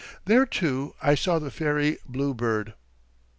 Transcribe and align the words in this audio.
There, 0.25 0.47
too, 0.47 0.95
I 0.99 1.13
saw 1.13 1.37
the 1.37 1.51
fairy 1.51 1.99
bluebird. 2.07 2.73